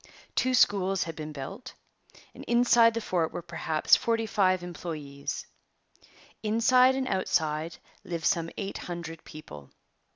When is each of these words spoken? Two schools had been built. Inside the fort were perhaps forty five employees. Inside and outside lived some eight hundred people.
Two 0.33 0.55
schools 0.55 1.03
had 1.03 1.15
been 1.15 1.31
built. 1.31 1.75
Inside 2.33 2.95
the 2.95 3.01
fort 3.01 3.31
were 3.31 3.43
perhaps 3.43 3.95
forty 3.95 4.25
five 4.25 4.63
employees. 4.63 5.45
Inside 6.41 6.95
and 6.95 7.07
outside 7.07 7.77
lived 8.03 8.25
some 8.25 8.49
eight 8.57 8.79
hundred 8.79 9.23
people. 9.23 9.69